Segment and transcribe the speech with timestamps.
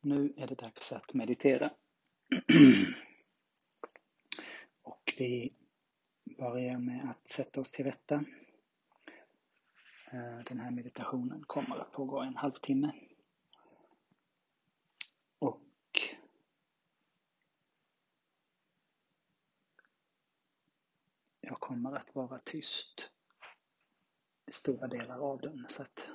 [0.00, 1.70] Nu är det dags att meditera.
[4.82, 5.56] Och vi
[6.38, 8.14] börjar med att sätta oss till rätta.
[10.12, 12.92] Eh, den här meditationen kommer att pågå en halvtimme.
[15.38, 15.60] Och
[21.40, 23.10] jag kommer att vara tyst
[24.46, 26.08] i stora delar av den så att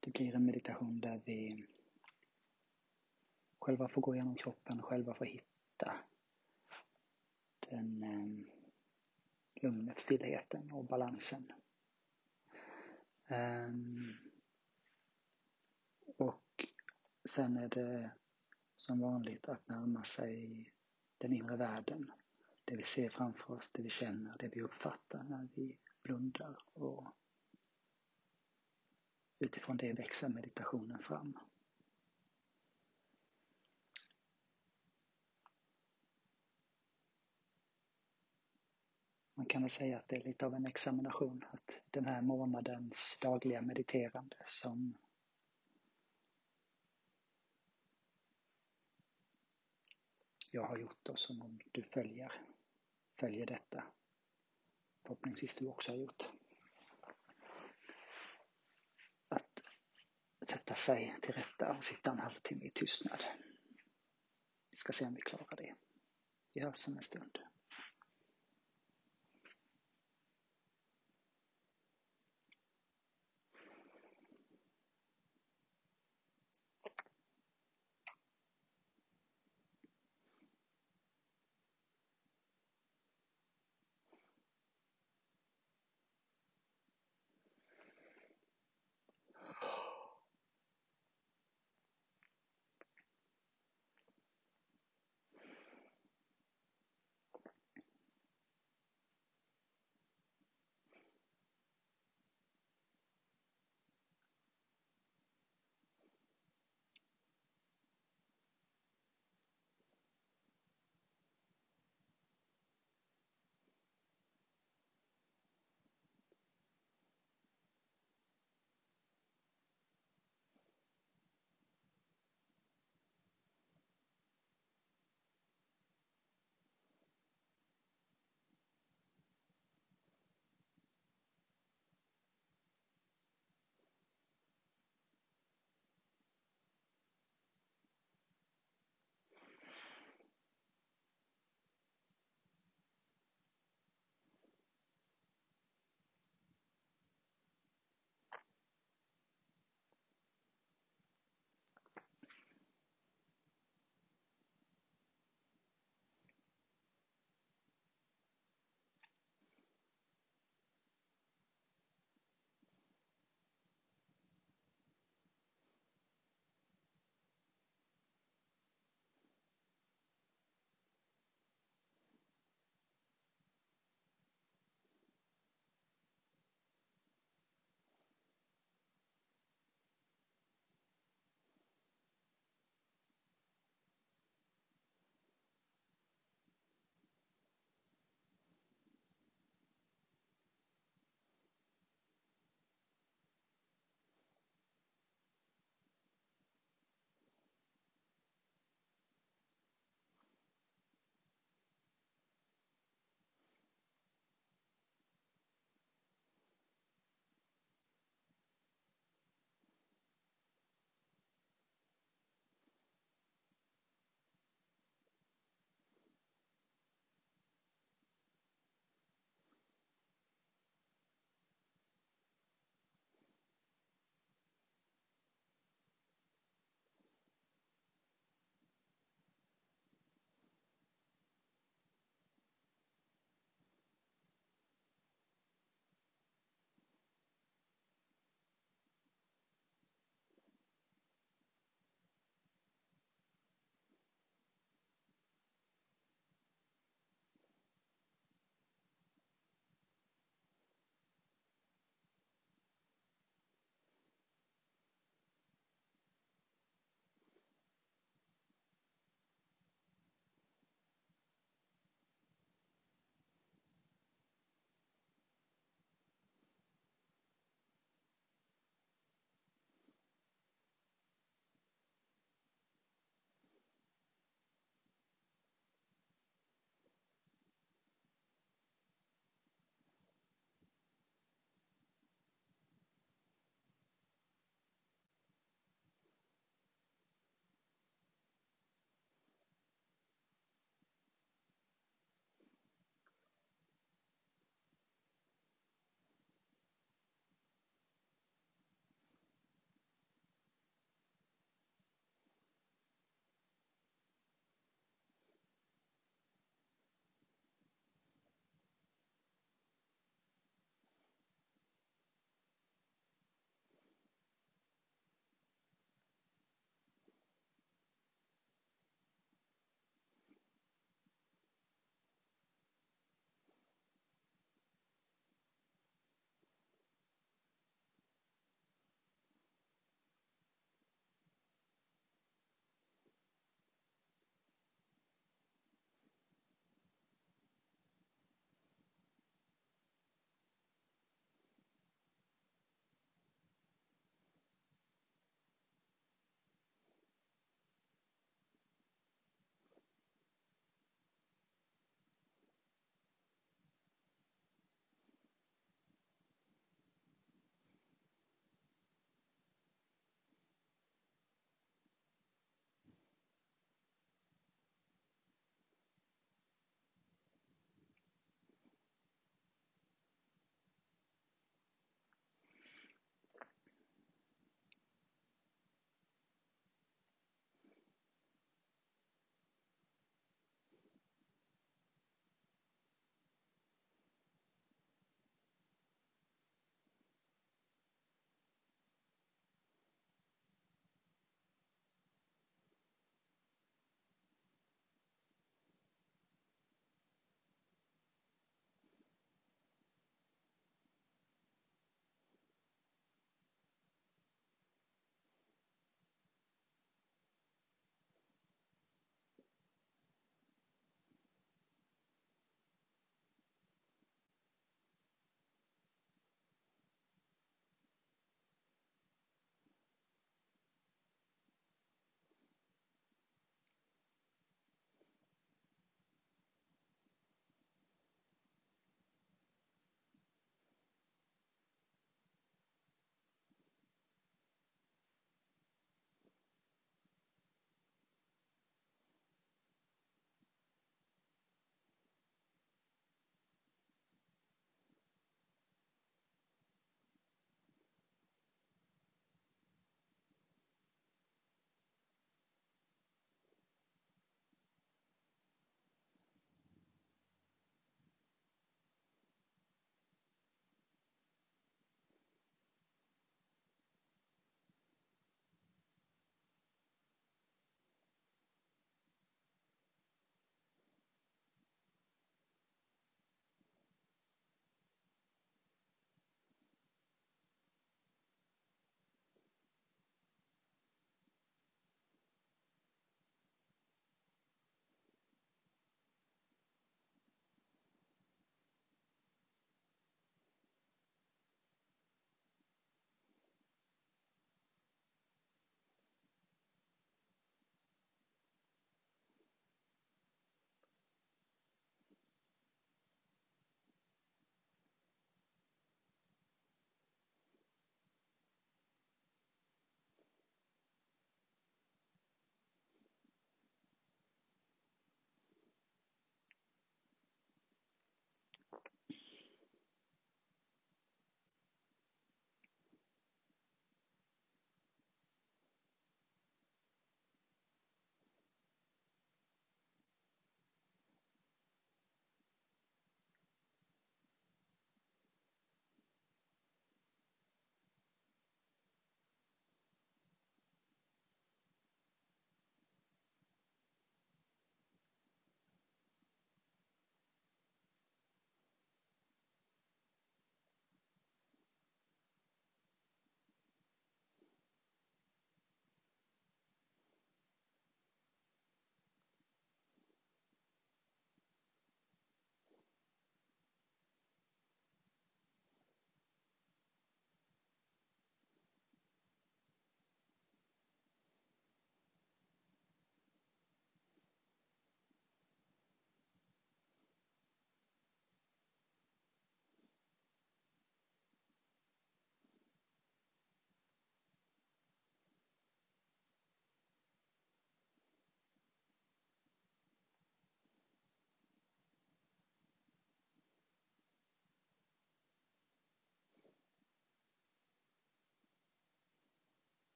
[0.00, 1.66] det blir en meditation där vi
[3.60, 6.00] själva får gå igenom kroppen, själva får hitta
[7.70, 8.44] den eh,
[9.62, 11.52] lugnet, stillheten och balansen.
[13.30, 14.16] Um,
[16.16, 16.66] och
[17.28, 18.10] sen är det
[18.76, 20.70] som vanligt att närma sig
[21.18, 22.12] den inre världen.
[22.64, 27.06] Det vi ser framför oss, det vi känner, det vi uppfattar när vi blundar och
[29.38, 31.38] utifrån det växer meditationen fram.
[39.58, 43.62] Kan väl säga att det är lite av en examination, att den här månadens dagliga
[43.62, 44.94] mediterande som
[50.50, 52.32] jag har gjort och som om du följer,
[53.16, 53.84] följer detta
[55.02, 56.28] förhoppningsvis du också har gjort.
[59.28, 59.62] Att
[60.40, 63.24] sätta sig till rätta och sitta en halvtimme i tystnad.
[64.70, 65.74] Vi ska se om vi klarar det.
[66.52, 67.38] Vi hörs om en stund.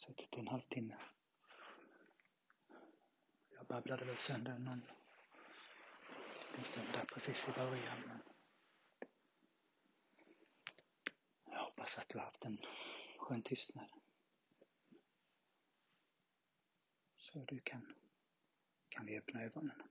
[0.00, 0.96] Suttit en halvtimme.
[3.50, 4.82] Jag babblade väl sönder någon
[6.46, 8.02] liten stund där precis i början.
[8.06, 8.22] Men
[11.52, 12.58] jag hoppas att du har haft en
[13.18, 13.90] skön tystnad.
[17.16, 17.94] Så du kan,
[18.88, 19.82] kan vi öppna ögonen.